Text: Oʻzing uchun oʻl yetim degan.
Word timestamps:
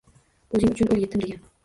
Oʻzing 0.59 0.73
uchun 0.77 0.91
oʻl 0.95 1.03
yetim 1.05 1.23
degan. 1.27 1.45